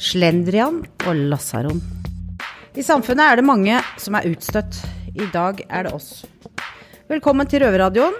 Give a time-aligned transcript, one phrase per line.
[0.00, 1.80] slendrian og lasaron.
[2.74, 4.80] I samfunnet er det mange som er utstøtt.
[5.14, 6.24] I dag er det oss.
[7.10, 8.16] Velkommen til Røverradioen.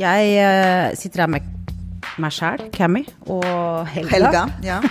[0.00, 1.48] Jeg eh, sitter her med
[2.20, 4.14] meg sjæl, Cammy, og Helga.
[4.16, 4.46] Helga.
[4.64, 4.80] Ja.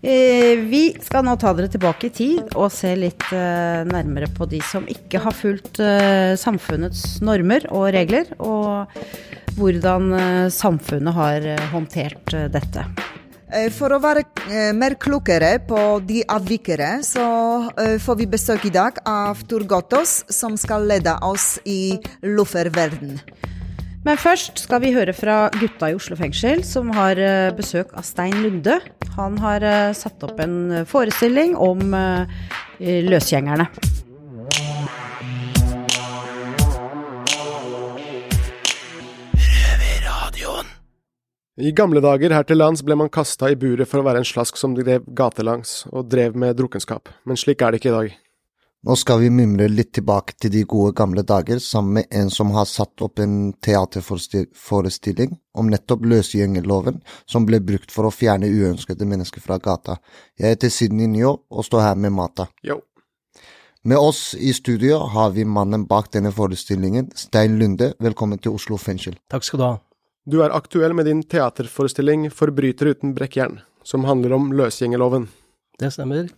[0.00, 4.46] Eh, vi skal nå ta dere tilbake i tid og se litt eh, nærmere på
[4.48, 5.76] de som ikke har fulgt
[6.40, 8.88] samfunnets normer og regler, og
[9.60, 12.88] hvordan samfunnet har håndtert dette.
[13.50, 17.24] Eh, For å være eh, mer klokere på de avvikere, så
[17.74, 23.18] eh, får vi besøk i dag av Tor Gotos, som skal lede oss i lofferverden.
[24.06, 27.20] Men først skal vi høre fra gutta i Oslo fengsel, som har
[27.58, 28.78] besøk av Stein Lunde.
[29.18, 31.92] Han har satt opp en forestilling om
[32.80, 33.68] løsgjengerne.
[41.58, 44.28] I gamle dager her til lands ble man kasta i buret for å være en
[44.28, 48.12] slask som drev gatelangs, og drev med drukkenskap, men slik er det ikke i dag.
[48.86, 52.54] Nå skal vi mimre litt tilbake til de gode gamle dager sammen med en som
[52.54, 59.10] har satt opp en teaterforestilling om nettopp løsgjengerloven som ble brukt for å fjerne uønskede
[59.10, 59.98] mennesker fra gata.
[60.38, 62.48] Jeg heter Sidney Nyo og står her med Mata.
[62.64, 62.78] Yo.
[63.84, 67.92] Med oss i studio har vi mannen bak denne forestillingen, Stein Lunde.
[68.00, 69.18] Velkommen til Oslo fengsel.
[69.28, 69.76] Takk skal du ha.
[70.28, 75.30] Du er aktuell med din teaterforestilling Forbryter uten brekkjern, som handler om løsgjengerloven.
[75.80, 76.28] Det stemmer.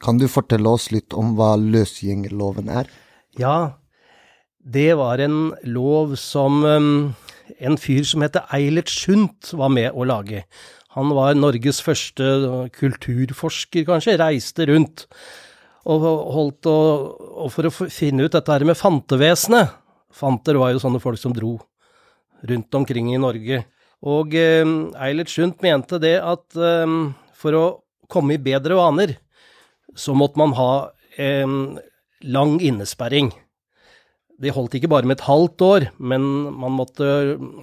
[0.00, 2.88] Kan du fortelle oss litt om hva løsgjengerloven er?
[3.36, 3.76] Ja,
[4.64, 6.88] det var en lov som um,
[7.60, 10.46] en fyr som heter Eilert Sundt var med å lage.
[10.96, 12.24] Han var Norges første
[12.78, 15.04] kulturforsker, kanskje, reiste rundt
[15.86, 16.02] og
[16.32, 19.76] holdt og, Og for å finne ut dette her med fantevesenet
[20.16, 21.58] Fanter var jo sånne folk som dro
[22.50, 23.64] rundt omkring i Norge.
[24.06, 24.64] Og eh,
[25.06, 26.96] Eilert Sundt mente det at eh,
[27.36, 27.66] for å
[28.12, 29.16] komme i bedre vaner,
[29.96, 30.70] så måtte man ha
[31.18, 31.78] en
[32.26, 33.32] lang innesperring.
[34.36, 37.06] Det holdt ikke bare med et halvt år, men man måtte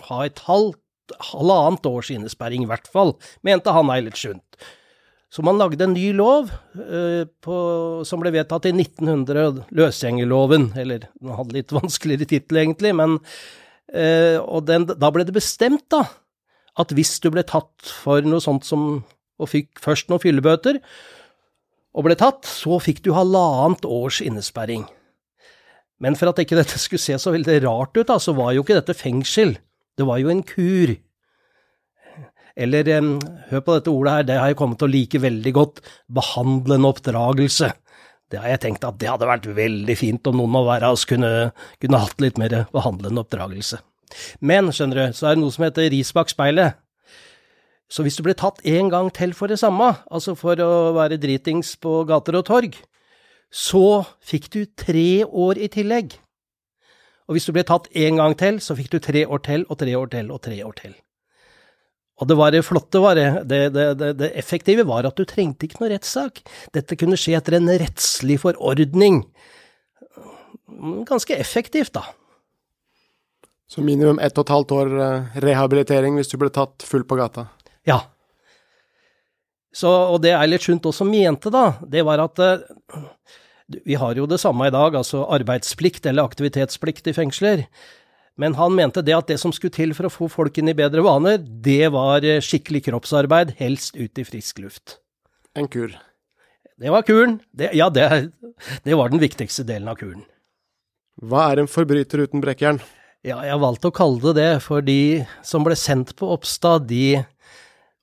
[0.09, 0.79] ha et halvt,
[1.33, 3.13] halvannet års innesperring i hvert fall,
[3.45, 4.63] mente han Eilert Sundt.
[5.33, 7.55] Så man lagde en ny lov eh, på,
[8.05, 13.62] som ble vedtatt i 1900, løsgjengerloven, eller den hadde litt vanskeligere tittel egentlig, men eh,
[13.91, 16.05] og den, da ble det bestemt da,
[16.79, 19.03] at hvis du ble tatt for noe sånt som,
[19.37, 20.79] og fikk først noen fyllebøter,
[21.93, 24.87] og ble tatt, så fikk du halvannet års innesperring.
[26.01, 28.63] Men for at ikke dette skulle se så veldig rart ut, da, så var jo
[28.65, 29.55] ikke dette fengsel,
[29.93, 30.95] det var jo en kur.
[32.53, 32.89] Eller,
[33.49, 35.81] hør på dette ordet her, det har jeg kommet til å like veldig godt,
[36.13, 37.69] behandlende oppdragelse.
[38.33, 40.95] Det har jeg tenkt at det hadde vært veldig fint om noen av hver av
[40.95, 43.77] oss kunne, kunne hatt litt mer behandlende oppdragelse.
[44.41, 46.79] Men, skjønner du, så er det noe som heter ris bak speilet.
[47.93, 51.21] Så hvis du ble tatt en gang til for det samme, altså for å være
[51.21, 52.79] dritings på gater og torg,
[53.53, 56.17] så fikk du tre år i tillegg.
[57.29, 59.77] Og hvis du ble tatt en gang til, så fikk du tre år til og
[59.85, 60.97] tre år til og tre år til.
[62.23, 63.83] Og det var det flotte var det, det,
[64.15, 66.39] det, effektive var at du trengte ikke noe rettssak.
[66.75, 69.25] Dette kunne skje etter en rettslig forordning.
[71.09, 72.05] Ganske effektivt, da.
[73.67, 77.17] Så minimum ett og et halvt år eh, rehabilitering hvis du ble tatt full på
[77.19, 77.47] gata.
[77.89, 77.99] Ja.
[79.73, 82.61] Så, og det Eilert Sundt også mente, da, det var at eh,
[83.83, 87.65] vi har jo det samme i dag, altså arbeidsplikt eller aktivitetsplikt i fengsler.
[88.39, 90.77] Men han mente det at det som skulle til for å få folk inn i
[90.77, 94.97] bedre vaner, det var eh, skikkelig kroppsarbeid, helst ut i frisk luft.
[95.53, 95.93] En kur.
[96.81, 97.37] Det var kuren.
[97.53, 98.33] Det, ja, det,
[98.83, 100.25] det var den viktigste delen av kuren.
[101.21, 102.81] Hva er en forbryter uten brekkjern?
[103.23, 107.21] Ja, jeg valgte å kalle det det, for de som ble sendt på Oppstad, de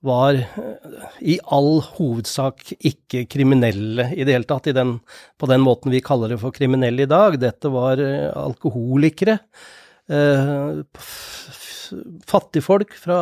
[0.07, 4.97] var eh, i all hovedsak ikke kriminelle i det hele tatt, i den,
[5.37, 7.37] på den måten vi kaller det for kriminelle i dag.
[7.43, 9.41] Dette var eh, alkoholikere,
[12.31, 13.19] fattigfolk fra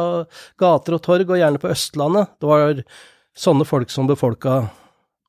[0.61, 2.35] gater og torg, og gjerne på Østlandet.
[2.41, 2.83] Det var
[3.39, 4.61] sånne folk som befolka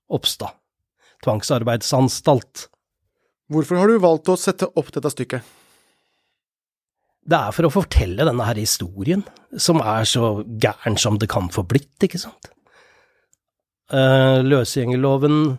[0.09, 0.55] Oppstad.
[1.23, 2.69] Tvangsarbeidsanstalt.
[3.49, 5.55] Hvorfor har du valgt å sette opp dette stykket?
[7.29, 9.21] Det er for å fortelle denne her historien,
[9.57, 12.49] som er så gæren som det kan få blitt, ikke sant?
[13.89, 15.57] Eh, løsgjengerloven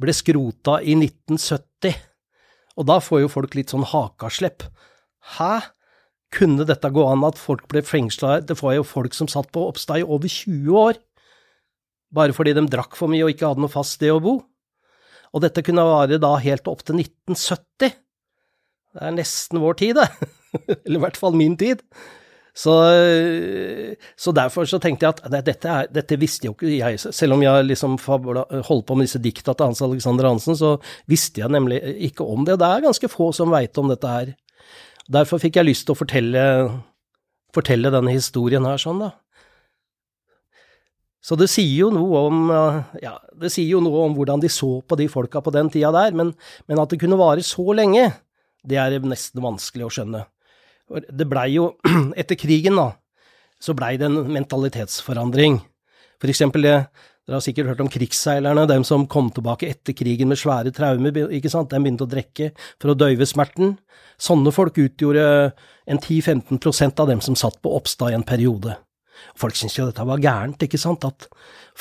[0.00, 1.96] ble skrota i 1970,
[2.76, 4.66] og da får jo folk litt sånn hakaslepp.
[5.34, 5.54] Hæ?
[6.34, 8.40] Kunne dette gå an at folk ble fengsla?
[8.44, 10.98] Det var jo folk som satt på Oppstad i over 20 år,
[12.14, 14.40] bare fordi de drakk for mye og ikke hadde noe fast sted å bo.
[15.34, 17.96] Og dette kunne vare da helt opp til 1970.
[18.96, 20.30] Det er nesten vår tid, det.
[20.84, 21.82] Eller i hvert fall min tid.
[22.56, 22.72] Så,
[24.16, 27.00] så, derfor så tenkte jeg at dette, er, dette, visste jo ikke jeg.
[27.12, 30.78] Selv om jeg liksom holdt på med disse dikta til Hans Alexander Hansen, så
[31.10, 32.56] visste jeg nemlig ikke om det.
[32.56, 34.32] Og det er ganske få som veit om dette her.
[35.12, 36.42] Derfor fikk jeg lyst til å fortelle,
[37.54, 39.12] fortelle denne historien her sånn, da.
[41.26, 42.50] Så det sier om
[43.02, 45.90] ja, det sier jo noe om hvordan de så på de folka på den tida
[45.94, 46.30] der, men,
[46.70, 48.12] men at det kunne vare så lenge,
[48.62, 50.22] det er nesten vanskelig å skjønne.
[50.86, 51.72] Det blei jo,
[52.20, 52.92] etter krigen, da,
[53.58, 55.58] så blei det en mentalitetsforandring.
[56.22, 56.76] For eksempel det,
[57.26, 61.24] dere har sikkert hørt om krigsseilerne, dem som kom tilbake etter krigen med svære traumer,
[61.34, 63.74] ikke sant, de begynte å drikke for å døyve smerten.
[64.14, 65.24] Sånne folk utgjorde
[65.90, 68.76] en 10-15% av dem som satt på Oppstad i en periode.
[69.34, 71.26] Folk syntes jo dette var gærent, ikke sant, at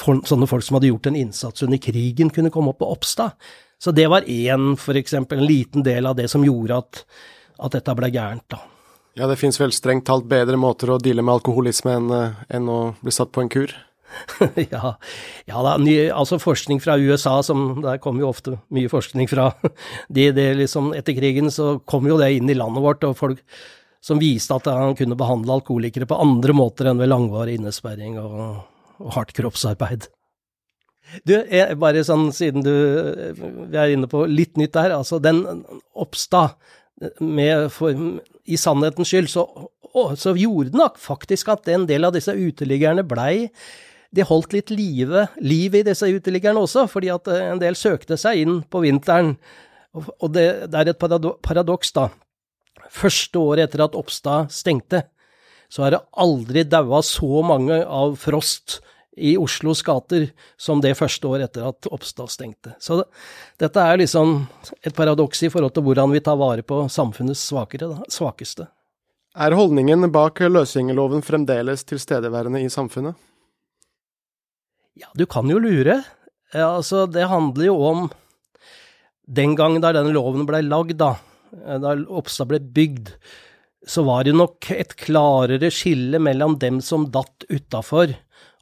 [0.01, 3.37] sånne folk som hadde gjort en innsats under krigen, kunne komme opp på Oppstad.
[3.77, 7.03] Så det var én, for eksempel, en liten del av det som gjorde at,
[7.61, 8.63] at dette ble gærent, da.
[9.15, 12.65] Ja, det fins vel strengt talt bedre måter å deale med alkoholisme enn, eh, enn
[12.67, 13.71] å bli satt på en kur?
[14.71, 14.95] ja,
[15.49, 19.51] ja da, ny, altså forskning fra USA, som der kommer jo ofte mye forskning fra,
[20.15, 23.41] De, det liksom, etter krigen så kom jo det inn i landet vårt, og folk
[24.05, 28.61] som viste at han kunne behandle alkoholikere på andre måter enn ved langvarig innesperring og,
[29.01, 30.09] og hardt kroppsarbeid.
[31.25, 34.95] Du, jeg, bare sånn siden du Vi er inne på litt nytt der.
[34.97, 35.43] Altså, den
[35.93, 36.57] Oppstad,
[37.19, 37.91] med, for,
[38.47, 39.43] i sannhetens skyld, så,
[39.95, 43.49] å, så gjorde den faktisk at en del av disse uteliggerne blei
[44.11, 48.17] de holdt litt live, liv i disse uteliggerne også, fordi at eh, en del søkte
[48.19, 49.35] seg inn på vinteren.
[49.95, 52.09] Og det, det er et paradoks, da.
[52.91, 55.05] Første året etter at Oppstad stengte,
[55.71, 58.79] så er det aldri daua så mange av frost
[59.15, 60.27] i Oslos gater
[60.59, 62.75] som det første året etter at Oppstad stengte.
[62.79, 63.05] Så det,
[63.63, 64.41] dette er liksom
[64.83, 68.67] et paradoks i forhold til hvordan vi tar vare på samfunnets svakere, da, svakeste.
[69.35, 73.15] Er holdningen bak løsgjengerloven fremdeles tilstedeværende i samfunnet?
[74.95, 75.99] Ja, du kan jo lure.
[76.55, 78.05] Ja, altså, det handler jo om
[79.25, 81.15] den gangen da denne loven blei lagd, da,
[81.81, 83.11] da Oppstad ble bygd,
[83.85, 88.15] så var det nok et klarere skille mellom dem som datt utafor,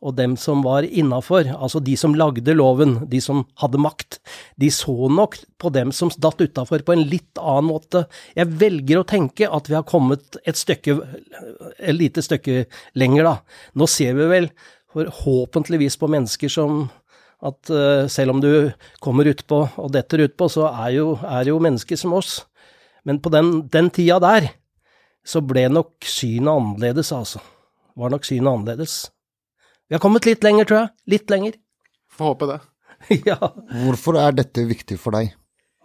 [0.03, 4.17] og dem som var innafor, altså de som lagde loven, de som hadde makt,
[4.59, 8.03] de så nok på dem som datt utafor på en litt annen måte.
[8.35, 10.97] Jeg velger å tenke at vi har kommet et stykke,
[11.77, 12.65] et lite stykke
[12.99, 13.35] lenger, da.
[13.79, 14.51] Nå ser vi vel
[14.93, 16.85] forhåpentligvis på mennesker som
[17.43, 18.71] at uh, selv om du
[19.03, 22.43] kommer utpå og detter utpå, så er jo, er jo mennesker som oss.
[23.03, 24.47] Men på den, den tida der,
[25.27, 27.41] så ble nok synet annerledes, altså.
[27.99, 28.95] Var nok synet annerledes.
[29.87, 30.91] Vi har kommet litt lenger, tror jeg.
[31.15, 31.57] Litt lenger.
[32.15, 32.59] Får håpe det.
[33.29, 33.39] ja.
[33.83, 35.33] Hvorfor er dette viktig for deg?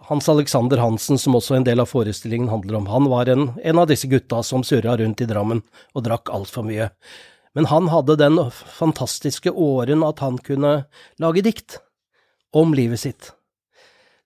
[0.08, 3.80] Hans Alexander Hansen, som også en del av forestillingen handler om, han var en, en
[3.82, 5.60] av disse gutta som surra rundt i Drammen
[5.92, 6.86] og drakk altfor mye.
[7.58, 8.38] Men han hadde den
[8.78, 10.84] fantastiske åren at han kunne
[11.18, 11.80] lage dikt
[12.54, 13.32] om livet sitt.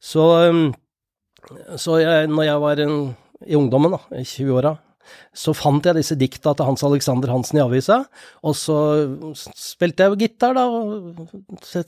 [0.05, 0.67] Så, um,
[1.81, 2.99] så jeg, når jeg var en,
[3.49, 4.75] i ungdommen, i 20-åra,
[5.33, 8.03] så fant jeg disse dikta til Hans Alexander Hansen i avisa,
[8.45, 8.77] og så
[9.57, 11.33] spilte jeg gitar, da, og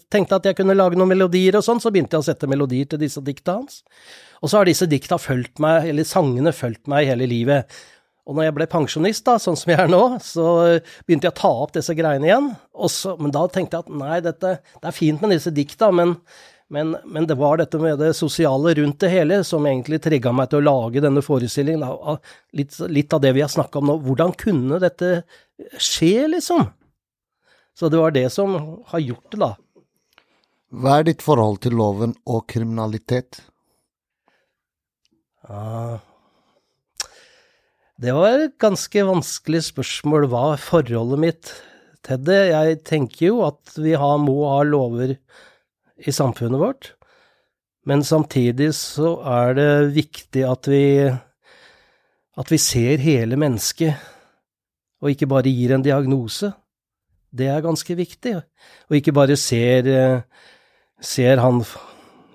[0.09, 2.89] tenkte at jeg kunne lage noen melodier og sånn, så begynte jeg å sette melodier
[2.89, 3.83] til disse dikta hans.
[4.41, 7.69] Og så har disse dikta fulgt meg, eller sangene fulgt meg hele livet.
[8.25, 10.47] Og når jeg ble pensjonist, da, sånn som jeg er nå, så
[11.05, 12.51] begynte jeg å ta opp disse greiene igjen.
[12.89, 16.17] Så, men da tenkte jeg at nei, dette, det er fint med disse dikta, men
[16.73, 20.49] men, men, det var dette med det sosiale rundt det hele som egentlig trigga meg
[20.51, 21.85] til å lage denne forestillingen.
[22.57, 23.99] Litt, litt, av det vi har snakka om nå.
[24.07, 25.11] Hvordan kunne dette
[25.77, 26.65] skje, liksom?
[27.79, 28.57] Så det var det som
[28.91, 29.53] har gjort det, da.
[30.75, 33.43] Hva er ditt forhold til loven og kriminalitet?
[35.45, 36.01] Ah,
[38.05, 40.27] det var et ganske vanskelig spørsmål.
[40.29, 41.53] Hva er forholdet mitt
[42.05, 42.41] til det?
[42.51, 45.15] Jeg tenker jo at vi har, må ha lover
[45.97, 46.91] i samfunnet vårt.
[47.89, 50.85] Men samtidig så er det viktig at vi,
[52.41, 53.97] at vi ser hele mennesket,
[55.05, 56.53] og ikke bare gir en diagnose.
[57.35, 58.37] Det er ganske viktig.
[58.89, 59.89] Og ikke bare ser,
[61.01, 61.65] ser han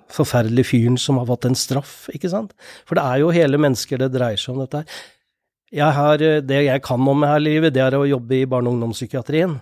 [0.10, 2.54] forferdelige fyren som har fått en straff, ikke sant?
[2.90, 5.02] For det er jo hele mennesker det dreier seg om, dette her.
[5.70, 8.78] Jeg har, det jeg kan om her livet, det er å jobbe i barne- og
[8.78, 9.60] ungdomspsykiatrien.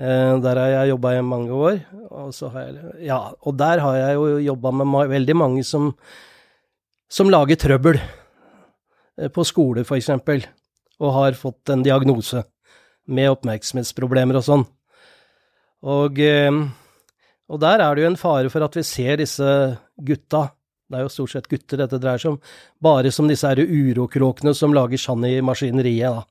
[0.00, 1.80] Eh, der har jeg jobba i mange år.
[2.08, 5.90] Og, jeg, ja, og der har jeg jo jobba med veldig mange som,
[7.10, 7.98] som lager trøbbel.
[9.18, 10.46] eh, På skole, for eksempel,
[11.00, 12.44] og har fått en diagnose
[13.10, 14.64] med oppmerksomhetsproblemer og sånn.
[15.82, 16.62] Og, eh,
[17.50, 20.52] og der er det jo en fare for at vi ser disse gutta,
[20.90, 22.40] det er jo stort sett gutter dette dreier seg om,
[22.82, 26.26] bare som disse urokråkene som lager sand i maskineriet, da.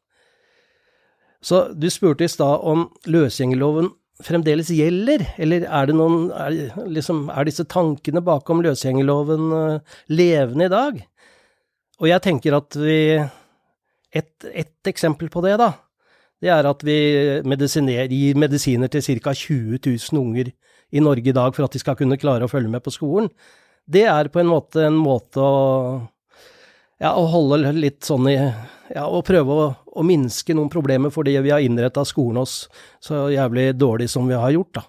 [1.39, 6.57] Så du spurte i stad om løsgjengerloven fremdeles gjelder, eller er det noen er,
[6.91, 10.97] liksom, er disse tankene bakom løsgjengerloven eh, levende i dag?
[11.99, 13.01] Og jeg tenker at vi
[14.09, 15.67] Et, et eksempel på det, da,
[16.41, 19.33] det er at vi gir medisiner til ca.
[19.37, 20.49] 20 000 unger
[20.89, 23.29] i Norge i dag for at de skal kunne klare å følge med på skolen.
[23.89, 25.53] Det er på en måte en måte å
[26.99, 28.35] ja, å holde litt sånn i
[28.89, 32.63] Ja, å prøve å, å minske noen problemer fordi vi har innretta skolen oss
[33.03, 34.83] så jævlig dårlig som vi har gjort, da.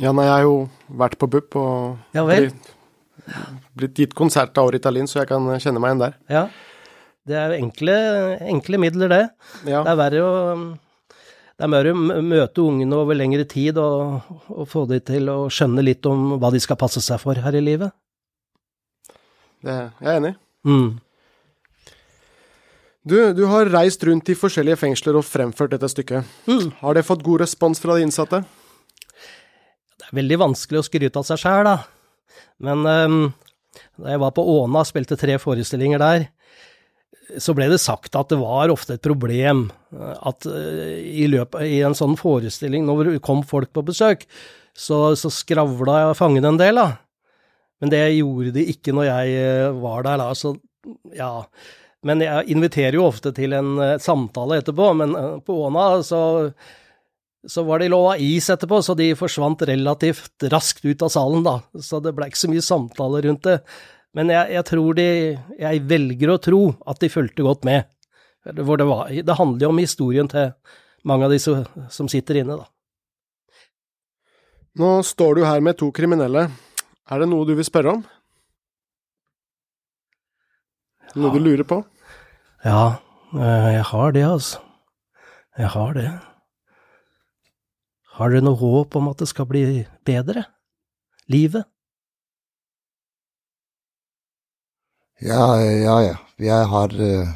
[0.00, 0.54] Ja, nei, jeg har jo
[0.96, 2.70] vært på BUP og Ja blitt,
[3.76, 6.16] blitt gitt konsert av Ritalin, så jeg kan kjenne meg igjen der.
[6.32, 6.44] Ja.
[7.28, 7.96] Det er enkle,
[8.48, 9.24] enkle midler, det.
[9.68, 9.84] Ja.
[9.84, 10.38] Det er verre å
[11.60, 15.42] det er mer å møte ungene over lengre tid og, og få de til å
[15.52, 17.92] skjønne litt om hva de skal passe seg for her i livet.
[19.60, 20.30] Det, jeg er enig.
[20.64, 20.86] Mm.
[23.04, 26.32] Du, du har reist rundt i forskjellige fengsler og fremført dette stykket.
[26.48, 26.70] Mm.
[26.80, 28.40] Har det fått god respons fra de innsatte?
[30.00, 31.76] Det er veldig vanskelig å skryte av seg sjæl, da.
[32.64, 33.22] Men um,
[34.00, 36.30] da jeg var på Åna og spilte tre forestillinger der,
[37.38, 41.66] så ble det sagt at det var ofte et problem eh, at eh, i løpet
[41.68, 44.26] i en sånn forestilling, når det kom folk på besøk,
[44.76, 46.88] så, så skravla fangene en del, da.
[47.80, 50.54] Men det gjorde de ikke når jeg eh, var der da, så
[51.16, 51.32] ja.
[52.06, 55.12] Men jeg inviterer jo ofte til en samtale etterpå, men
[55.44, 56.20] på Åna så
[57.48, 61.54] så var de lova is etterpå, så de forsvant relativt raskt ut av salen, da.
[61.80, 63.54] Så det ble ikke så mye samtale rundt det.
[64.16, 65.06] Men jeg, jeg tror de
[65.60, 67.86] Jeg velger å tro at de fulgte godt med.
[68.42, 70.54] Hvor det, var, det handler jo om historien til
[71.04, 72.66] mange av de som sitter inne, da.
[74.80, 76.46] Nå står du her med to kriminelle.
[77.10, 78.02] Er det noe du vil spørre om?
[81.18, 81.80] Noe du lurer på?
[82.64, 83.00] Ja,
[83.34, 84.60] eh, jeg har det, altså.
[85.58, 86.10] Jeg har det.
[88.16, 89.64] Har dere noe håp om at det skal bli
[90.06, 90.46] bedre?
[91.32, 91.66] Livet?
[95.20, 96.16] Ja, ja, ja.
[96.40, 97.32] Jeg har eh,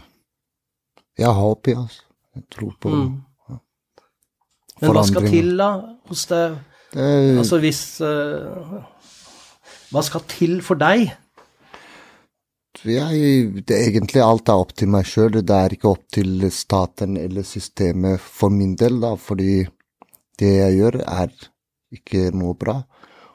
[1.19, 2.03] Jeg har håp i oss.
[2.35, 3.21] Jeg tror på Mm.
[4.83, 5.69] Men hva skal til, da,
[6.11, 6.57] hos deg?
[6.93, 7.05] Det,
[7.39, 8.83] Altså hvis uh,
[9.95, 11.13] Hva skal til for deg?
[12.85, 15.39] jeg, det egentlig alt er opp til meg sjøl.
[15.41, 19.65] Det er ikke opp til staten eller systemet for min del, da, fordi
[20.41, 21.31] det jeg gjør, er
[21.95, 22.81] ikke noe bra.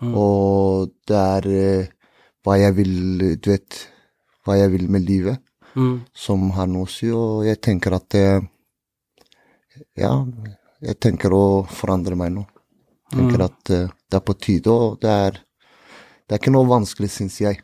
[0.03, 0.13] Mm.
[0.15, 1.89] Og det er eh,
[2.45, 2.93] hva jeg vil,
[3.39, 3.79] du vet,
[4.49, 5.39] hva jeg vil med livet,
[5.77, 5.99] Mm.
[6.17, 8.41] som å si, og jeg tenker at det,
[9.95, 10.25] Ja,
[10.81, 12.45] jeg tenker å forandre meg nå.
[13.13, 13.45] Tenker Mm.
[13.45, 15.31] at eh, det er på tide, og det er
[16.27, 17.57] Det er ikke noe vanskelig, syns jeg.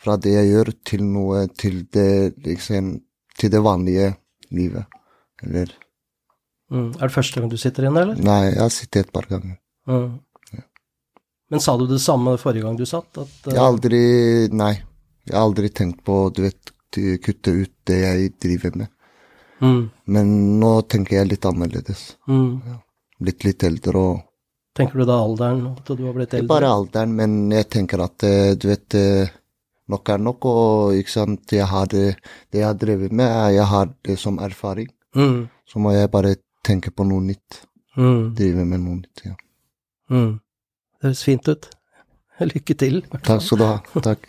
[0.00, 3.02] Fra det jeg gjør, til noe til det liksom
[3.36, 4.16] Til det vanlige
[4.50, 4.86] livet.
[5.42, 5.68] Eller
[6.70, 6.94] Mm.
[6.96, 8.14] Er det første gang du sitter inne, eller?
[8.16, 9.56] Nei, jeg har sittet et par ganger.
[9.86, 10.20] Mm.
[11.50, 13.08] Men sa du det samme forrige gang du satt?
[13.16, 13.52] At, uh...
[13.52, 14.74] Jeg har aldri Nei.
[15.28, 16.72] Jeg har aldri tenkt på, du vet,
[17.24, 18.88] kutte ut det jeg driver med.
[19.60, 19.82] mm.
[20.06, 20.30] Men
[20.60, 22.16] nå tenker jeg litt annerledes.
[22.28, 22.80] Mm.
[23.20, 24.24] Blitt litt eldre og
[24.78, 28.22] Tenker du da alderen, at du har blitt Ikke bare alderen, men jeg tenker at
[28.22, 29.32] eh, du vet eh,
[29.90, 32.12] Nok er nok, og ikke sant jeg har det,
[32.52, 34.90] det jeg har drevet med, jeg har det som erfaring.
[35.16, 35.48] Mm.
[35.66, 37.62] Så må jeg bare tenke på noe nytt.
[37.96, 38.34] Mm.
[38.36, 39.24] Drive med noe nytt.
[39.24, 39.32] ja.
[40.12, 40.34] Mm.
[41.00, 41.70] Det høres fint ut.
[42.52, 43.00] Lykke til.
[43.16, 43.78] Takk skal du ha.
[44.10, 44.28] Takk.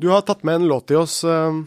[0.00, 1.60] Du har tatt med en låt til oss uh,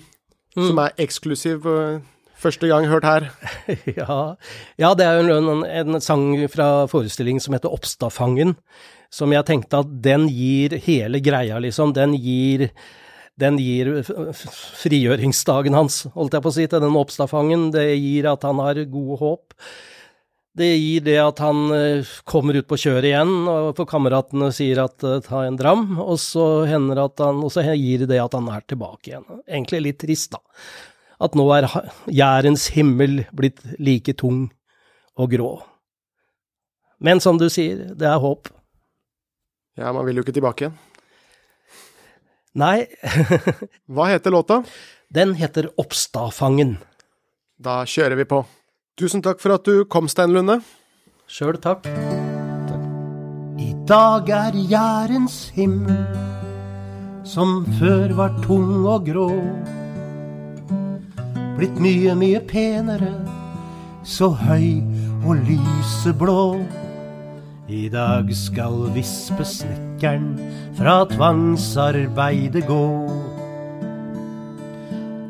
[0.53, 0.67] Mm.
[0.67, 1.65] som er eksklusiv.
[1.65, 2.01] Uh,
[2.37, 3.29] første gang hørt her.
[3.99, 4.35] Ja,
[4.77, 8.55] ja det er jo en, en sang fra forestillingen som heter Oppstadfangen,
[9.13, 11.95] som jeg tenkte at den gir hele greia, liksom.
[11.97, 12.67] Den gir,
[13.39, 17.71] den gir frigjøringsdagen hans, holdt jeg på å si, til den oppstadfangen.
[17.73, 19.57] Det gir at han har gode håp.
[20.53, 24.83] Det gir det at han eh, kommer ut på kjøret igjen, og for kameratene sier
[24.83, 28.37] at eh, ta en dram, og så hender at han, og så gir det at
[28.37, 29.25] han er tilbake igjen.
[29.47, 30.43] Egentlig litt trist, da
[31.23, 31.67] at nå er
[32.11, 34.47] jærens himmel blitt like tung
[35.15, 35.51] og grå.
[37.03, 38.49] Men som du sier, det er håp.
[39.79, 40.75] Ja, man vil jo ikke tilbake igjen.
[42.59, 42.85] Nei,
[43.93, 44.61] Hva heter låta?
[45.13, 46.77] den heter Oppstadfangen.
[47.61, 48.39] Da kjører vi på.
[48.93, 50.59] Tusen takk for at du kom, Stein Lunde.
[51.25, 51.87] Sjøl takk.
[53.57, 56.03] I dag er Jærens himmel,
[57.25, 59.31] som før var tung og grå,
[61.57, 63.15] blitt mye, mye penere,
[64.05, 64.85] så høy
[65.25, 66.61] og lyseblå.
[67.65, 70.35] I dag skal vispesnekkeren
[70.77, 72.87] fra tvangsarbeidet gå.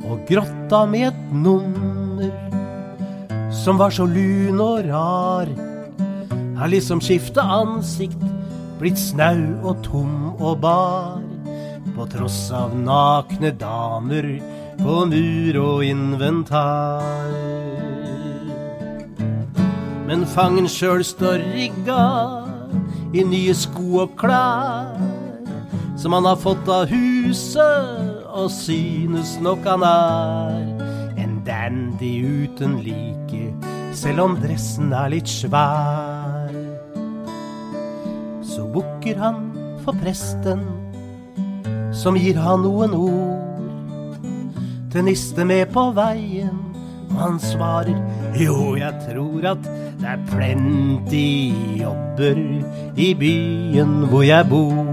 [0.03, 2.02] Og grotta med et nummer
[3.53, 5.49] som var så lun og rar,
[6.57, 8.19] har liksom skifta ansikt,
[8.79, 11.21] blitt snau og tom og bar.
[11.93, 14.25] På tross av nakne damer
[14.79, 17.29] på mur og inventar.
[20.07, 22.03] Men fangen sjøl står rigga
[23.13, 24.97] i nye sko og klær
[26.03, 30.72] som han har fått av huset, og synes nok han er
[31.93, 33.53] dandy uten like,
[33.93, 36.53] selv om dressen er litt svær.
[38.41, 39.51] Så bukker han
[39.83, 40.63] for presten,
[41.93, 43.69] som gir han noen ord.
[44.91, 46.59] Til niste med på veien,
[47.11, 47.97] og han svarer
[48.37, 49.63] jo, jeg tror at
[49.99, 52.41] det er plenty jobber
[52.97, 54.89] i byen hvor jeg bor.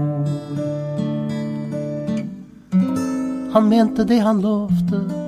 [3.51, 5.20] Han mente det han lovte,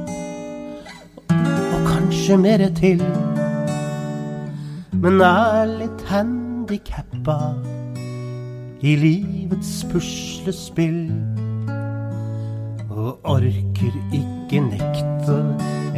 [2.23, 3.01] kanskje mere til.
[5.03, 7.35] Men er litt handikappa
[8.79, 11.09] i livets puslespill.
[12.93, 15.35] Og orker ikke nekte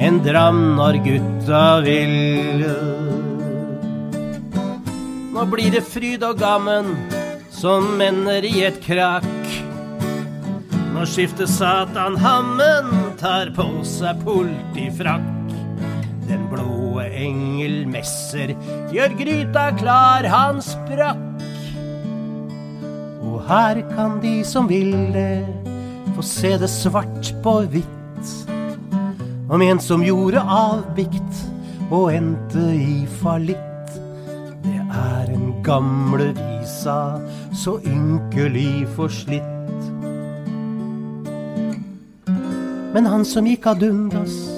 [0.02, 2.66] en dram når gutta vil.
[5.36, 6.90] Nå blir det fryd og gammen
[7.54, 9.62] som ender i et krakk.
[10.96, 15.35] Nå skifter Satan hammen, tar på seg politifrakk.
[16.26, 18.56] Den blå engel messer,
[18.94, 21.22] gjør gryta klar, han sprakk.
[23.26, 25.46] Og her kan de som vil det,
[26.16, 28.32] få se det svart på hvitt.
[29.50, 31.44] Om en som gjorde avbikt
[31.92, 34.00] og endte i fallitt.
[34.66, 37.20] Det er en gamle visa,
[37.54, 39.52] så ynkelig forslitt.
[42.96, 44.55] Men han som gikk ad undas,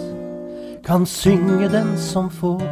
[0.88, 2.64] kan synge den som får.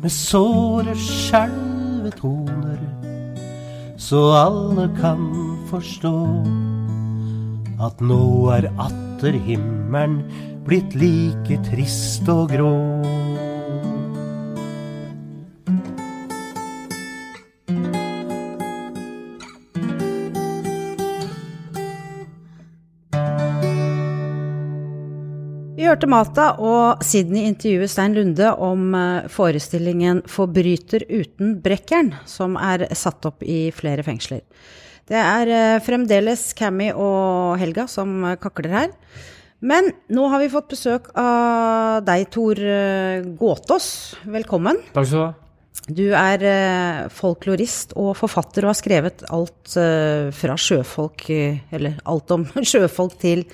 [0.00, 2.78] Med såre skjelvetoner,
[4.00, 5.26] så alle kan
[5.68, 6.14] forstå
[7.84, 10.22] at nå er atter himmelen
[10.64, 12.72] blitt like trist og grå.
[25.88, 32.84] Hørte Mata og Sydney intervjue Stein Lunde om eh, forestillingen 'Forbryter uten brekkjern', som er
[32.92, 34.42] satt opp i flere fengsler.
[35.08, 38.92] Det er eh, fremdeles Cammy og Helga som eh, kakler her.
[39.64, 42.60] Men nå har vi fått besøk av deg, Tor
[43.40, 43.88] Gåtås.
[44.28, 44.78] Velkommen.
[44.92, 45.32] Takk skal du ha.
[45.88, 49.72] Du er folklorist og forfatter og har skrevet alt
[50.36, 53.46] fra sjøfolk Eller alt om sjøfolk til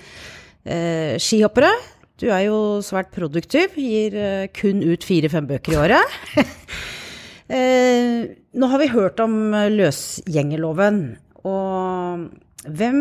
[0.67, 1.73] eh, skihoppere.
[2.23, 6.13] Du er jo svært produktiv, gir eh, kun ut fire-fem bøker i året.
[7.57, 8.21] eh,
[8.55, 11.01] nå har vi hørt om eh, løsgjengerloven,
[11.43, 12.29] og
[12.71, 13.01] hvem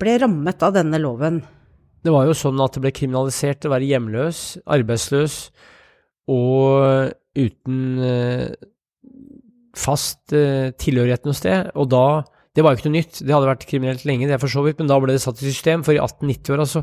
[0.00, 1.42] ble rammet av denne loven?
[2.06, 5.36] Det var jo sånn at det ble kriminalisert å være hjemløs, arbeidsløs
[6.32, 7.76] og uten
[9.76, 11.70] fast tilhørighet noe sted.
[11.78, 12.06] Og da
[12.56, 14.62] Det var jo ikke noe nytt, det hadde vært kriminelt lenge, det er for så
[14.64, 15.82] vidt, men da ble det satt i system.
[15.84, 16.80] For i 1890-åra så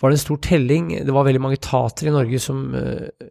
[0.00, 0.88] var det en stor telling.
[1.04, 3.28] Det var veldig mange tatere i Norge som uh,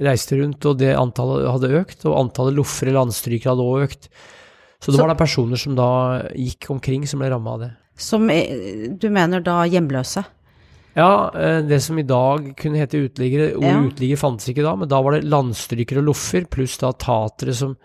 [0.00, 2.06] reiste rundt, og det antallet hadde økt.
[2.08, 4.08] Og antallet loffere, landstrykere, hadde òg økt.
[4.80, 5.90] Så det Så- var da personer som da
[6.32, 7.70] gikk omkring, som ble ramma av det.
[7.96, 10.24] Som eh, du mener da hjemløse?
[10.96, 13.54] Ja, eh, det som i dag kunne hete uteliggere.
[13.56, 13.82] Ordet Ja.
[13.84, 17.76] uteligger fantes ikke da, men da var det landstrykere og loffer, pluss da tatere som,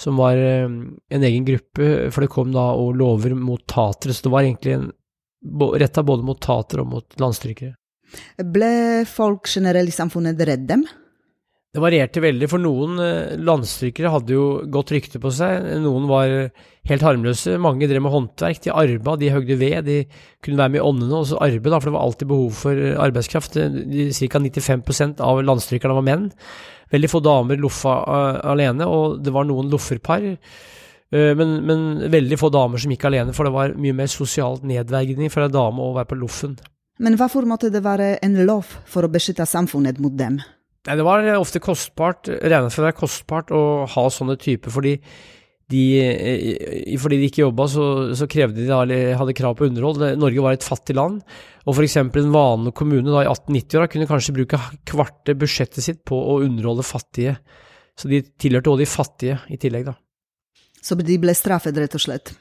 [0.00, 4.26] som var eh, en egen gruppe, for det kom da og lover mot tatere, så
[4.28, 4.90] det var egentlig en,
[5.80, 7.74] retta både mot tatere og mot landstrykere.
[8.54, 10.86] Ble folk generelt i samfunnet redd dem?
[11.76, 16.30] Det varierte veldig, for noen eh, landstrykere hadde jo godt rykte på seg, noen var
[16.88, 19.98] helt harmløse, mange drev med håndverk, de arba, de høgde ved, de
[20.44, 22.96] kunne være med i åndene, og så arbeid, for det var alltid behov for eh,
[23.00, 23.56] arbeidskraft.
[23.56, 24.40] Ca.
[24.44, 26.30] 95% av landstrykerne var menn.
[26.92, 30.26] Veldig få damer loffa eh, alene, og det var noen lofferpar.
[30.30, 34.62] eh, Men, men veldig få damer som gikk alene, for det var mye mer sosialt
[34.66, 36.56] nedverdigende for en dame å være på loffen.
[36.98, 40.38] Men hvorfor måtte det være en lov for å beskytte samfunnet mot dem?
[40.86, 44.94] Det var ofte kostbart, regnet for å være kostbart å ha sånne typer, fordi
[45.72, 48.84] de, fordi de ikke jobba, så, så krevde de da,
[49.18, 50.04] hadde krav på underhold.
[50.20, 51.18] Norge var et fattig land,
[51.66, 51.96] og f.eks.
[52.04, 56.86] en vanlig kommune da i 1890-åra kunne kanskje bruke kvarte budsjettet sitt på å underholde
[56.86, 57.34] fattige.
[57.98, 59.96] Så de tilhørte også de fattige i tillegg, da.
[60.86, 62.36] Så de ble straffet, rett og slett?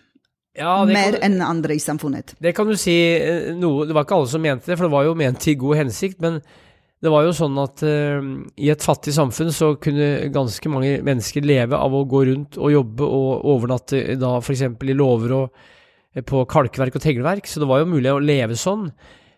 [0.56, 2.38] Ja, kan, Mer enn andre i samfunnet?
[2.40, 4.94] det kan du si eh, noe Det var ikke alle som mente det, for det
[4.94, 6.38] var jo ment i god hensikt, men
[7.06, 8.26] det var jo sånn at uh,
[8.58, 12.74] i et fattig samfunn så kunne ganske mange mennesker leve av å gå rundt og
[12.74, 14.66] jobbe og overnatte da f.eks.
[14.66, 15.60] i låver og
[16.16, 18.90] eh, på kalkverk og teglverk, så det var jo mulig å leve sånn.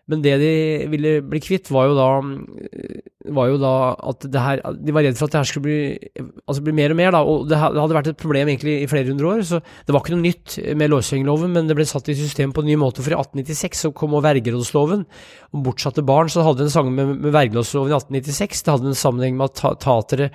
[0.08, 0.52] Men det de
[0.88, 2.06] ville bli kvitt, var jo da,
[3.36, 3.72] var jo da
[4.08, 6.94] at det her De var redd for at det her skulle bli, altså bli mer
[6.94, 7.20] og mer, da.
[7.28, 10.14] Og det hadde vært et problem egentlig i flere hundre år, så det var ikke
[10.16, 13.04] noe nytt med låsgjengloven, men det ble satt i system på en ny måte.
[13.04, 15.04] For i 1896 så kom vergerådsloven
[15.52, 18.64] om bortsatte barn, så hadde en sang med, med vergerådsloven i 1896.
[18.64, 20.30] Det hadde en sammenheng med at ta- tatere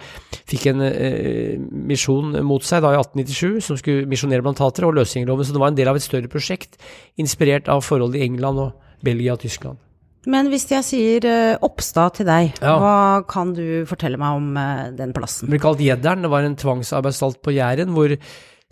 [0.49, 4.97] fikk en eh, misjon mot seg da i 1897, som skulle misjonere blant tatere, og
[5.01, 5.49] løsgjengerloven.
[5.49, 6.77] Så det var en del av et større prosjekt,
[7.17, 9.77] inspirert av forholdet i England og Belgia og Tyskland.
[10.25, 12.77] Men hvis jeg sier eh, Oppstad til deg, Ja.
[12.79, 12.95] hva
[13.27, 15.49] kan du fortelle meg om eh, den plassen?
[15.49, 16.23] Det ble kalt Gjedderen.
[16.23, 18.15] Det var en tvangsarbeidsstalt på Jæren hvor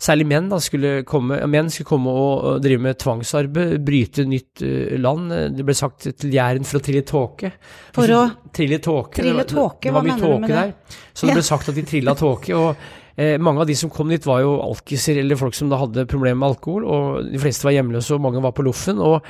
[0.02, 4.96] særlig menn, da, skulle komme, menn skulle komme og, drive med tvangsarbeid, bryte nytt eh,
[4.98, 5.28] land.
[5.58, 7.52] Det ble sagt til Jæren for å trille tåke.
[7.94, 9.20] For å Trille tåke.
[9.20, 10.56] Trille Det var- tåke, Det var hva mener du tåke med det?
[10.56, 10.98] der.
[11.14, 12.56] Så det ble sagt at de trilla tåke.
[12.56, 12.76] og
[13.16, 16.06] eh, mange av de som kom dit var jo alkiser eller folk som da hadde
[16.08, 18.98] problemer med alkohol, og de fleste var hjemløse og mange var på loffen.
[18.98, 19.20] og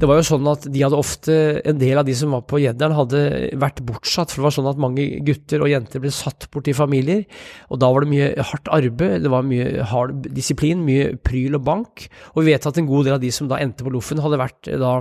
[0.00, 2.60] det var jo sånn at de hadde ofte, En del av de som var på
[2.62, 3.20] Gjedderen, hadde
[3.60, 4.32] vært bortsatt.
[4.32, 7.22] For det var sånn at mange gutter og jenter ble satt bort i familier.
[7.70, 11.64] Og da var det mye hardt arbeid, det var mye hard disiplin, mye pryl og
[11.66, 12.08] bank.
[12.34, 14.40] Og vi vet at en god del av de som da endte på Loffen, hadde
[14.40, 14.98] vært eh, da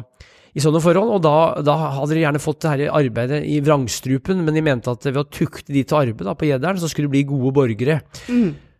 [0.54, 4.44] i sånne forhold, og da, da hadde de gjerne fått det her arbeidet i vrangstrupen,
[4.46, 7.10] men de mente at ved å tukte de til arbeid da, på Gjedderen, så skulle
[7.10, 7.96] de bli gode borgere.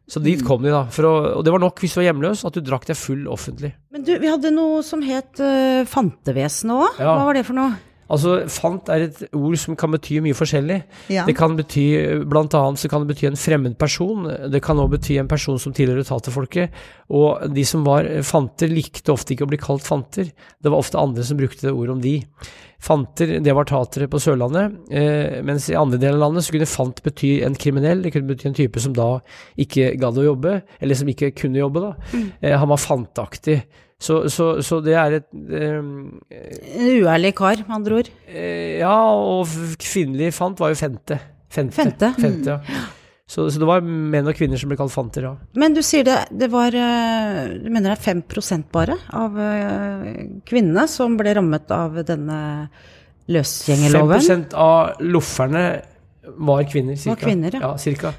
[0.10, 0.84] Så dit kom de, da.
[0.92, 3.24] For å, og det var nok hvis du var hjemløs, at du drakk deg full
[3.32, 3.72] offentlig.
[3.94, 7.00] Men du, vi hadde noe som het uh, fantevesen òg.
[7.00, 7.14] Ja.
[7.14, 7.74] Hva var det for noe?
[8.14, 10.82] Altså, fant er et ord som kan bety mye forskjellig.
[11.14, 11.24] Ja.
[11.26, 11.86] Det kan bety,
[12.30, 14.28] blant annet så kan det bety en fremmed person.
[14.52, 16.76] Det kan også bety en person som tilhører taterfolket.
[17.16, 20.30] Og de som var fanter, likte ofte ikke å bli kalt fanter.
[20.34, 22.18] Det var ofte andre som brukte det ordet om de.
[22.84, 26.68] Fanter, det var tatere på Sørlandet, eh, mens i andre deler av landet så kunne
[26.68, 29.08] fant bety en kriminell, det kunne bety en type som da
[29.64, 32.20] ikke gadd å jobbe, eller som ikke kunne jobbe, da.
[32.42, 33.62] Eh, han var fantaktig.
[34.04, 38.10] Så, så, så det er et eh, En uærlig kar, med andre ord.
[38.28, 39.48] Eh, ja, og
[39.80, 41.22] kvinnelig fant var jo fente.
[41.54, 42.12] Fente, Fente?
[42.20, 42.84] Fente, ja.
[43.30, 45.32] Så, så det var menn og kvinner som ble kalt fanter, ja.
[45.60, 50.10] Men du sier det, det var eh, Du mener det er 5 bare av eh,
[50.46, 52.40] kvinnene som ble rammet av denne
[53.32, 54.20] løsgjengerloven?
[54.20, 55.64] 5% av lofferne
[56.36, 57.16] var kvinner, cirka.
[57.16, 57.64] Var kvinner, ja.
[57.64, 58.14] ja cirka.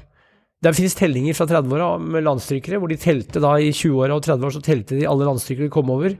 [0.65, 4.55] Det finnes tellinger fra 30-åra med landstrykere, hvor de telte da i 20-åra og 30-åra
[4.55, 6.15] så telte de alle landstrykere de kom over.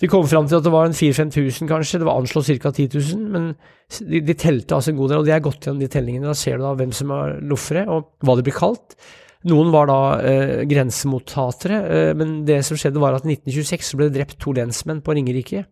[0.00, 2.72] De kom fram til at det var en 4000-5000 kanskje, det var anslått ca.
[2.74, 3.48] 10 000, men
[4.00, 6.28] de, de telte altså en god del, og de er gått gjennom de tellingene.
[6.28, 8.98] Da ser du da hvem som er loffere, og hva de blir kalt.
[9.48, 13.98] Noen var da eh, grensemottatere, eh, men det som skjedde var at i 1926 så
[14.00, 15.62] ble det drept to lensmenn på Ringerike.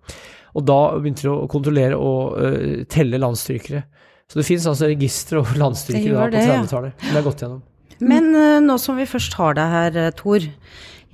[0.57, 3.83] Og da begynte de å kontrollere og eh, telle landstrykere.
[4.31, 7.03] Så det finnes altså registre over landstrykere da på 30-tallet.
[7.03, 7.65] Det er gått gjennom.
[8.01, 10.45] Men eh, nå som vi først har deg her, eh, Tor.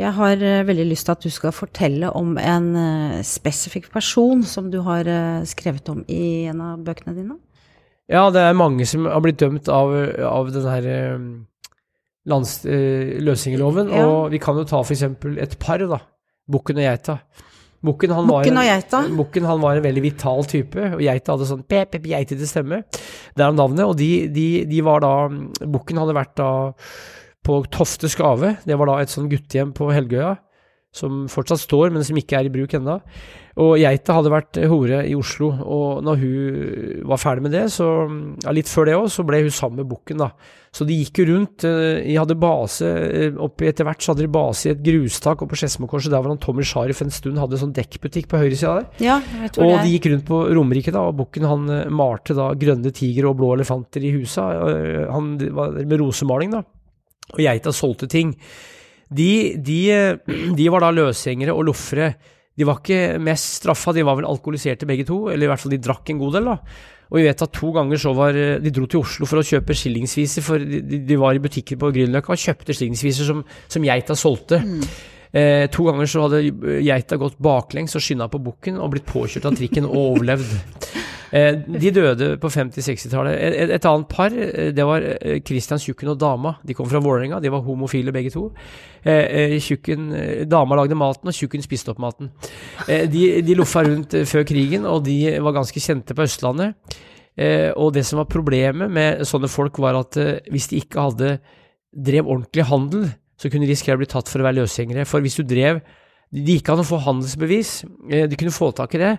[0.00, 2.72] Jeg har eh, veldig lyst til at du skal fortelle om en
[3.26, 5.08] spesifikk person som du har
[5.48, 7.38] skrevet om i en av bøkene dine.
[8.10, 9.92] Ja, det er mange som har blitt dømt av,
[10.26, 10.88] av denne her
[12.28, 13.14] lands, eh.
[13.94, 14.08] Ja.
[14.08, 16.02] Og vi kan jo ta eksempel et par, da.
[16.50, 17.20] Bukken og geita.
[17.82, 18.58] Bukken han, var en-
[19.18, 22.82] Bukken han var en veldig vital type, og geita hadde sånn pep, pep, geitete stemme.
[23.34, 25.12] Det er navnet, og de, de, de var da
[25.66, 26.50] Bukken hadde vært da
[27.42, 28.56] på Tofte Skave.
[28.64, 30.36] Det var da et sånn guttehjem på Helgøya,
[30.92, 32.98] som fortsatt står, men som ikke er i bruk ennå.
[33.62, 37.86] Og geita hadde vært hore i Oslo, og når hun var ferdig med det, så
[38.44, 40.30] ja, litt før det òg, så ble hun sammen med bukken, da.
[40.72, 41.64] Så de gikk jo rundt.
[41.68, 45.42] eh, De hadde base eh, oppi etter hvert, så hadde de base i et grustak
[45.44, 48.78] oppe på Skedsmokorset, der hvor han Tommy Sharif en stund hadde sånn dekkbutikk på høyresida
[48.78, 48.86] der.
[49.04, 52.36] Ja, jeg Og det de gikk rundt på Romerike, da, og bukken han eh, malte
[52.36, 54.48] da grønne tiger og blå elefanter i husa.
[55.12, 56.64] Han var med rosemaling, da.
[57.32, 58.32] Og geita solgte ting.
[59.14, 59.30] De,
[59.62, 62.12] de, eh, de var da løsgjengere og loffere.
[62.58, 65.72] De var ikke mest straffa, de var vel alkoholiserte begge to, eller i hvert fall
[65.72, 66.56] de drakk en god del, da.
[67.12, 69.44] Og vi vet at to ganger så var eh, De dro til Oslo for å
[69.44, 73.84] kjøpe skillingsviser, for de, de- var i butikker på Grünerløkka og kjøpte skillingsviser som, som
[73.84, 74.62] geita solgte.
[75.32, 76.42] Eh, to ganger så hadde
[76.84, 80.52] geita gått baklengs og skynda på bukken og blitt påkjørt av trikken og overlevd.
[81.32, 83.38] Eh, de døde på 50-60-tallet.
[83.40, 86.58] Et, et annet par, eh, det var eh, Christian Tjukken og dama.
[86.60, 88.50] De kom fra Vålerenga, de var homofile begge to.
[89.00, 90.10] Eh, tjukken,
[90.44, 92.28] dama lagde maten, og Tjukken spiste opp maten.
[92.84, 96.76] Eh, de, de loffa rundt før krigen, og de var ganske kjente på Østlandet.
[97.40, 100.20] Eh, og det som var problemet med sånne folk, var at
[100.52, 101.38] hvis de ikke hadde
[101.96, 103.08] drev ordentlig handel,
[103.40, 105.06] så kunne de risikere å bli tatt for å være løsgjengere.
[105.08, 105.82] For hvis du drev
[106.32, 107.70] det gikk an å få handelsbevis,
[108.08, 109.10] de kunne få tak i det.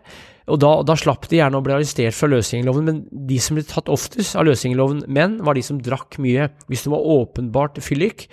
[0.49, 3.63] Og da, da, slapp de gjerne å bli arrestert fra løsgjengerloven, men de som ble
[3.69, 8.25] tatt oftest av løsgjengerloven menn, var de som drakk mye, hvis det var åpenbart fyllik.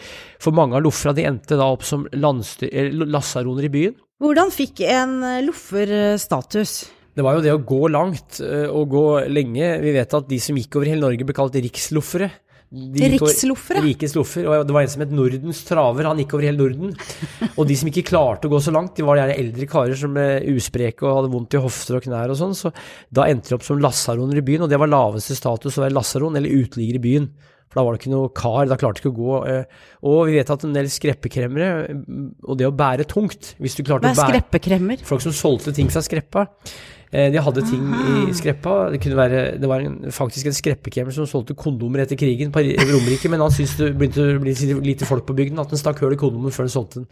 [0.43, 3.99] For mange av loffera de endte da opp som lassaroner i byen.
[4.21, 5.15] Hvordan fikk en
[5.45, 6.81] loffer eh, status?
[7.17, 9.75] Det var jo det å gå langt eh, og gå lenge.
[9.85, 12.33] Vi vet at de som gikk over hele Norge ble kalt riksloffere.
[12.71, 13.83] Riksloffere?
[13.83, 14.47] Rikes loffer.
[14.47, 16.07] Og det var en som het Nordens traver.
[16.07, 16.93] Han gikk over hele Norden.
[17.57, 20.15] Og de som ikke klarte å gå så langt, de var de eldre karer som
[20.15, 22.55] ble uspreke og hadde vondt i hofter og knær og sånn.
[22.55, 22.71] Så
[23.11, 25.97] da endte de opp som lasaroner i byen, og det var laveste status å være
[25.99, 27.27] lasaron, eller uteligger i byen.
[27.71, 29.35] For da var det ikke noe kar, da klarte du ikke å gå.
[29.51, 31.69] Eh, og vi vet at en del skreppekremmere,
[32.47, 35.05] og det å bære tungt hvis du klarte Hva er skreppekremmer?
[35.07, 36.49] Folk som solgte ting fra skreppa.
[37.11, 38.75] Eh, de hadde ting i skreppa.
[38.95, 43.31] Det, være, det var en, faktisk en skreppekremer som solgte kondomer etter krigen på Romerike,
[43.33, 44.55] men han syntes det begynte å bli
[44.93, 47.09] lite folk på bygden, at han stakk hull i kondomen før han solgte den.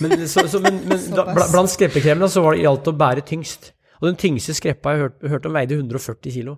[0.00, 1.04] Men, så, så, men, men
[1.52, 3.74] blant skreppekremene så var det gjaldt å bære tyngst.
[4.00, 6.56] Og den tyngste skreppa jeg hørte hørt om, veide 140 kilo.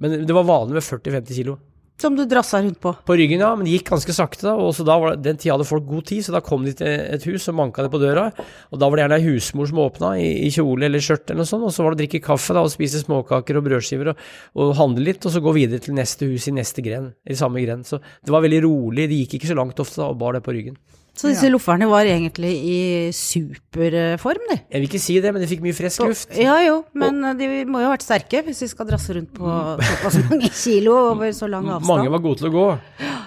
[0.00, 1.58] Men det var vanlig med 40-50 kilo.
[2.00, 2.94] Som du drassa rundt på?
[3.04, 3.50] På ryggen, ja.
[3.56, 4.48] Men det gikk ganske sakte.
[4.54, 6.72] og så da var det, Den tida hadde folk god tid, så da kom de
[6.72, 8.30] til et hus og manka det på døra.
[8.72, 11.42] Og da var det gjerne ei husmor som åpna, i, i, kjole eller skjørt eller
[11.44, 11.66] noe sånt.
[11.68, 14.24] Og så var det å drikke kaffe da, og spise småkaker og brødskiver og,
[14.56, 17.60] og, handle litt, og så gå videre til neste hus i neste gren, i samme
[17.66, 17.84] gren.
[17.84, 19.10] Så det var veldig rolig.
[19.10, 20.80] De gikk ikke så langt ofte da, og bar det på ryggen.
[21.16, 21.52] Så disse ja.
[21.52, 22.80] lofferne var egentlig i
[23.14, 24.56] superform, de?
[24.70, 26.30] Jeg vil ikke si det, men de fikk mye frisk luft.
[26.38, 29.32] Ja jo, men og, de må jo ha vært sterke hvis de skal drasse rundt
[29.36, 29.56] på
[29.90, 31.90] såpass mange kilo over så lang avstand.
[31.90, 32.68] Mange var gode til å gå,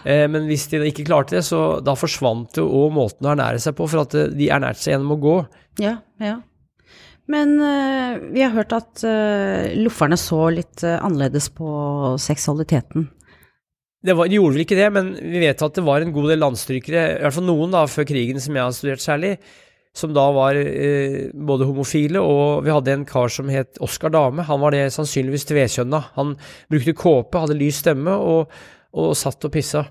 [0.10, 3.62] eh, men hvis de ikke klarte det, så da forsvant jo òg måten å ernære
[3.62, 5.38] seg på, for at de ernærte seg gjennom å gå.
[5.84, 6.40] Ja, ja.
[7.32, 11.70] Men uh, vi har hørt at uh, lofferne så litt uh, annerledes på
[12.20, 13.08] seksualiteten.
[14.04, 16.34] Det var, de gjorde vel ikke det, men vi vet at det var en god
[16.34, 19.38] del landstrykere, i hvert fall noen da, før krigen som jeg har studert særlig,
[19.96, 24.44] som da var eh, både homofile, og vi hadde en kar som het Oskar Dame.
[24.48, 26.00] Han var det sannsynligvis tvekjønna.
[26.18, 26.34] Han
[26.74, 28.52] brukte kåpe, hadde lys stemme og,
[28.98, 29.86] og satt og pissa.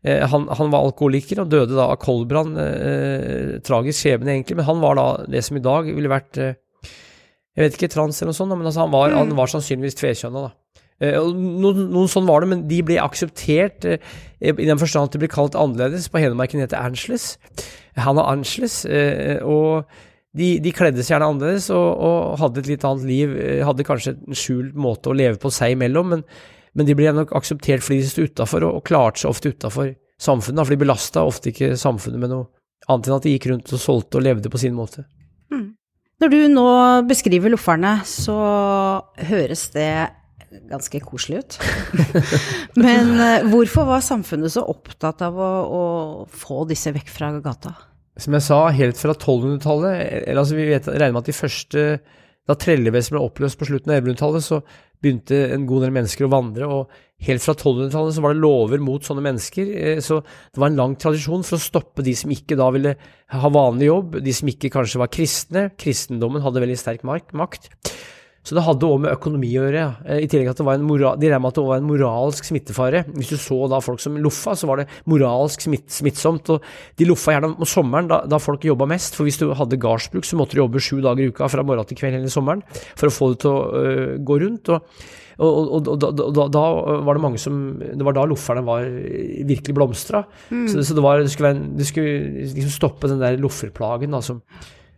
[0.00, 2.56] Eh, han, han, var alkoholiker og døde da av koldbrann.
[2.64, 6.58] Eh, tragisk skjebne, egentlig, men han var da det som i dag ville vært eh,
[7.52, 9.18] Jeg vet ikke, trans eller noe sånt, men altså han, var, mm.
[9.20, 10.56] han var sannsynligvis tvekjønna, da.
[11.02, 15.16] Eh, noen, noen, sånn var det, men de ble akseptert eh, i den forstand at
[15.16, 16.06] de ble kalt annerledes.
[16.12, 17.34] På Hedmarken heter Angeles.
[17.98, 19.88] Han er Angeles, eh, og
[20.38, 23.34] de, de kledde seg gjerne annerledes og, og, hadde et litt annet liv.
[23.66, 26.24] Hadde kanskje en skjult måte å leve på seg imellom, men,
[26.78, 29.92] men de ble nok akseptert fordi de sto utafor, og, og klarte seg ofte utafor
[30.22, 30.62] samfunnet.
[30.62, 32.48] For de belasta ofte ikke samfunnet med noe
[32.90, 35.04] annet enn at de gikk rundt og solgte og levde på sin måte.
[35.50, 35.72] Mm.
[36.22, 36.66] Når du nå
[37.10, 38.38] beskriver lofferne, så
[39.26, 39.90] høres det
[40.70, 41.58] ganske koselig ut.
[42.84, 45.82] Men uh, hvorfor var samfunnet så opptatt av å, å,
[46.28, 47.74] få disse vekk fra gata?
[48.20, 49.94] Som jeg sa, helt fra 1200-tallet,
[50.26, 51.84] eller altså vi vet, regner med at de første
[52.42, 54.58] Da trellevesenet ble oppløst på slutten av 1100-tallet, så
[55.02, 58.82] begynte en god del mennesker å vandre, og helt fra 1200-tallet så var det lover
[58.82, 59.70] mot sånne mennesker.
[59.78, 62.96] Eh, så det var en lang tradisjon for å stoppe de som ikke da ville
[63.32, 65.68] ha vanlig jobb, de som ikke kanskje var kristne.
[65.78, 67.30] Kristendommen hadde veldig sterk makt.
[68.42, 69.82] Så det hadde òg med økonomi å gjøre.
[70.02, 72.48] Eh, I tillegg at det var en moral, de med at det var en moralsk
[72.48, 73.04] smittefare.
[73.14, 76.50] Hvis du så da folk som loffa, så var det moralsk smitt, smittsomt.
[76.50, 76.66] Og
[76.98, 79.14] de loffa gjerne om sommeren, da, da folk jobba mest.
[79.18, 81.86] For hvis du hadde gardsbruk, så måtte du jobbe sju dager i uka fra morgen
[81.86, 82.64] til kveld hele sommeren
[82.96, 84.72] for å få det til å øh, gå rundt.
[84.72, 84.98] Og,
[85.38, 86.64] og, og, og da, da, da,
[87.06, 88.90] var det mange som Det var da lofferne var
[89.46, 90.24] virkelig blomstra.
[90.50, 90.66] Mm.
[90.66, 94.22] Så, så, det, var, det skulle, være, det skulle liksom stoppe den der lofferplagen da,
[94.24, 94.42] som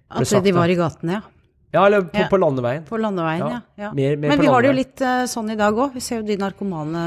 [0.09, 1.31] At de var i gatene, ja.
[1.75, 2.29] Ja, eller på, ja.
[2.31, 2.85] på landeveien.
[2.87, 3.61] På landeveien, ja.
[3.81, 3.91] ja.
[3.97, 5.97] Mer, mer Men vi har det jo litt uh, sånn i dag òg.
[5.97, 7.03] Vi ser jo de narkomane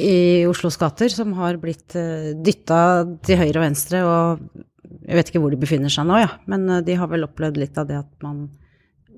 [0.00, 2.80] i Oslos gater som har blitt uh, eh, dytta
[3.26, 6.30] til høyre og venstre, og jeg vet ikke hvor de befinner seg nå, ja.
[6.48, 8.46] Men uh, de har vel opplevd litt av det at man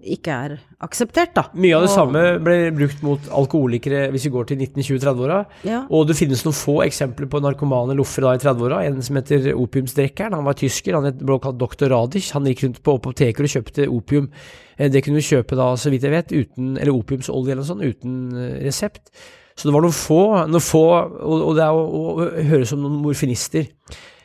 [0.03, 1.45] ikke er akseptert, da.
[1.55, 5.39] Mye av det og, samme ble brukt mot alkoholikere hvis vi går til 1920-30-åra.
[5.69, 5.83] Ja.
[5.95, 8.83] Og det finnes noen få eksempler på narkomane loffer da i 30-åra.
[8.89, 10.37] En som heter opiumsdrekkeren.
[10.39, 12.33] Han var tysker, han ble kalt doktor Radich.
[12.37, 14.31] Han gikk rundt på apoteker og kjøpte opium.
[14.77, 17.71] Eh, det kunne du kjøpe da, så vidt jeg vet, uten, eller opiumsolje eller noe
[17.71, 19.13] sånt, uten eh, resept.
[19.55, 22.69] Så det var noen få, noen få og, og det er å, å, å høre
[22.69, 23.69] som noen morfinister.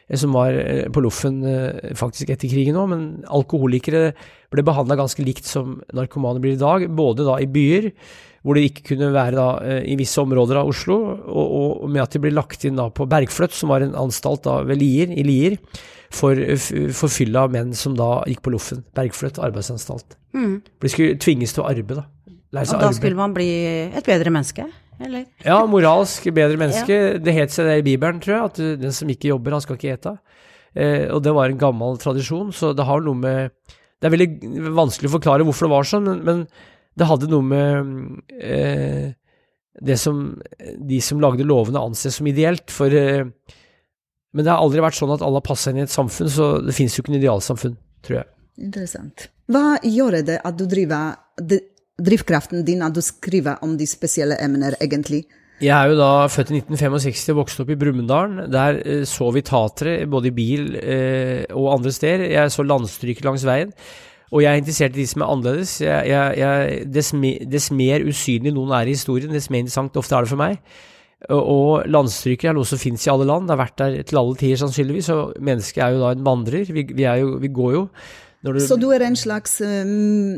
[0.08, 4.12] Eh, som var eh, på Loffen eh, faktisk etter krigen òg, men alkoholikere
[4.54, 7.92] ble behandla ganske likt som narkomane blir i dag, både da i byer,
[8.48, 10.96] hvor det ikke kunne være da i visse områder av Oslo,
[11.28, 11.48] og,
[11.84, 14.62] og med at de ble lagt inn da på Bergfløtt, som var en anstalt da
[14.64, 15.58] ved Lier, i Lier,
[16.16, 16.40] for,
[16.96, 18.86] for fylla av menn som da gikk på Loffen.
[18.96, 20.16] Bergfløtt arbeidsanstalt.
[20.32, 20.62] Mm.
[20.64, 22.34] For de skulle tvinges til å arbeide, da.
[22.56, 23.00] Lære Og da arbeid.
[23.02, 23.50] skulle man bli
[23.92, 24.70] et bedre menneske,
[25.04, 25.26] eller?
[25.46, 27.18] Ja, moralsk bedre menneske.
[27.22, 29.78] Det het seg det i Bibelen, tror jeg, at den som ikke jobber, han skal
[29.78, 30.16] ikke ete.
[30.78, 33.54] Eh, og det var en gammel tradisjon, så det har noe med
[33.98, 36.42] Det er veldig vanskelig å forklare hvorfor det var sånn, men, men
[36.98, 39.08] det hadde noe med eh,
[39.82, 40.20] det som
[40.78, 43.26] de som lagde lovene anses som ideelt, for eh,
[44.36, 46.58] Men det har aldri vært sånn at alle har passa inn i et samfunn, så
[46.62, 48.30] det fins jo ikke en idealsamfunn, tror jeg.
[48.68, 49.30] Interessant.
[49.50, 51.16] Hva gjør det at du driver
[51.98, 55.26] Drivkraften din at du skriver om de spesielle emner, egentlig?
[55.58, 58.36] Jeg er jo da født i 1965 og vokste opp i Brumunddal.
[58.54, 62.28] Der eh, så vi tatere, både i bil eh, og andre steder.
[62.30, 63.72] Jeg så landstryker langs veien.
[64.30, 65.80] Og jeg er interessert i de som er annerledes.
[65.82, 69.98] Jeg, jeg, jeg, dess, me, dess mer usynlig noen er i historien, dess mer interessant
[69.98, 70.62] ofte er det for meg.
[71.32, 73.48] Og, og landstryker er noe som fins i alle land.
[73.48, 75.10] Det har vært der til alle tider, sannsynligvis.
[75.16, 76.70] Og mennesket er jo da en vandrer.
[76.70, 77.84] Vi, vi, jo, vi går jo.
[78.56, 80.38] Du, Så du er en slags um,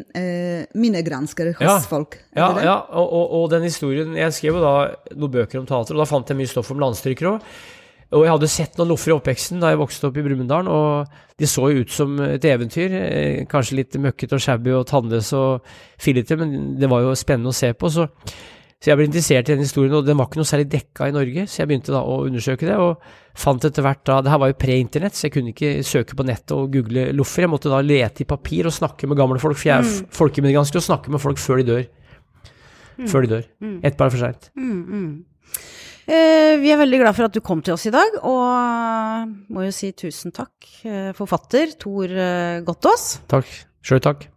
[0.73, 1.79] minnegransker hos Ja.
[1.85, 2.17] folk?
[2.35, 4.73] Ja, ja og, og, og den historien Jeg skrev jo da
[5.15, 7.41] noen bøker om teater, og da fant jeg mye stoff om landstrykere òg.
[8.09, 11.11] Og jeg hadde sett noen loffer i oppveksten da jeg vokste opp i Brumunddal, og
[11.37, 12.95] de så jo ut som et eventyr.
[12.97, 15.67] Eh, kanskje litt møkkete og shabby og tannløse og
[16.01, 17.91] fillete, men det var jo spennende å se på.
[17.93, 18.07] Så,
[18.79, 21.15] så jeg ble interessert i den historien, og den var ikke noe særlig dekka i
[21.15, 23.01] Norge, så jeg begynte da å undersøke det, og
[23.39, 26.25] fant etter hvert da Det her var jo pre-internett, så jeg kunne ikke søke på
[26.27, 27.43] nettet og google loffer.
[27.43, 30.13] Jeg måtte da lete i papir og snakke med gamle folk, for jeg er mm.
[30.15, 31.83] folkeminnegransker og snakke med folk før de dør.
[33.11, 33.43] Før de dør.
[33.83, 34.49] Ett par for seint.
[34.55, 35.11] Mm, mm.
[36.09, 39.67] Eh, vi er veldig glad for at du kom til oss i dag, og må
[39.67, 40.55] jo si tusen takk,
[40.87, 43.19] eh, forfatter Tor eh, Gottaas.
[43.27, 43.51] Takk.
[43.83, 44.29] Sjøl takk.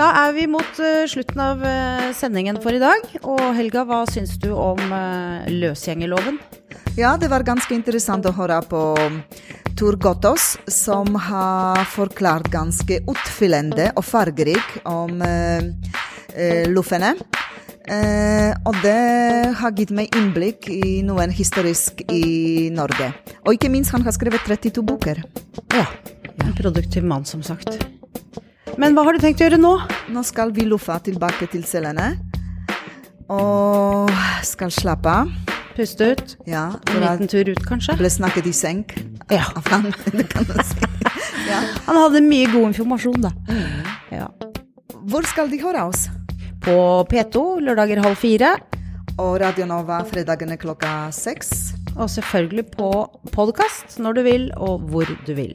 [0.00, 3.02] Da er vi mot eh, slutten av eh, sendingen for i dag.
[3.20, 6.38] Og Helga, hva syns du om eh, løsgjengerloven?
[6.96, 8.80] Ja, det var ganske interessant å høre på
[9.76, 15.68] Tor Gottaas, som har forklart ganske utfyllende og fargerik om eh,
[16.32, 17.12] eh, loffene.
[17.84, 18.98] Eh, og det
[19.60, 23.12] har gitt meg innblikk i noen historisk i Norge.
[23.44, 25.26] Og ikke minst, han har skrevet 32 bøker.
[25.76, 25.90] Ja.
[26.40, 27.82] En produktiv mann, som sagt.
[28.78, 29.72] Men hva har du tenkt å gjøre nå?
[30.14, 32.12] Nå skal vi loffe tilbake til cellene.
[33.30, 34.10] Og
[34.46, 35.30] skal slappe av.
[35.76, 36.32] Puste ut?
[36.50, 37.94] Ja, En liten tur ut, kanskje?
[37.96, 38.96] ble snakket i senk
[39.30, 39.44] Ja.
[39.56, 39.86] av han,
[40.18, 40.80] det kan du si.
[41.48, 41.60] Ja.
[41.86, 43.30] Han hadde mye god informasjon, da.
[44.10, 44.26] Ja.
[45.08, 46.08] Hvor skal de høre oss?
[46.60, 48.56] På P2 lørdager halv fire.
[49.20, 51.72] Og Radio Nova fredagene klokka seks.
[51.96, 52.90] Og selvfølgelig på
[53.34, 55.54] podkast når du vil, og hvor du vil.